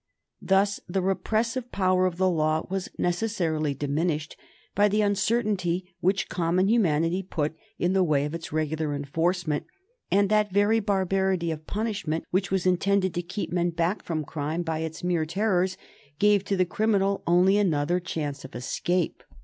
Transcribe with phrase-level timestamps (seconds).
[0.41, 4.35] Thus the repressive power of the law was necessarily diminished
[4.73, 9.67] by the uncertainty which common humanity put in the way of its regular enforcement,
[10.09, 14.63] and that very barbarity of punishment which was intended to keep men back from crime
[14.63, 15.77] by its mere terrors
[16.17, 19.21] gave to the criminal only another chance of escape.